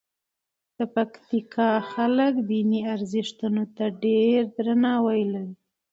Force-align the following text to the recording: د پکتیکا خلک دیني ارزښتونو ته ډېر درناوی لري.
د 0.77 0.79
پکتیکا 0.95 1.69
خلک 1.91 2.33
دیني 2.49 2.81
ارزښتونو 2.95 3.63
ته 3.75 3.85
ډېر 4.03 4.39
درناوی 4.55 5.21
لري. 5.33 5.55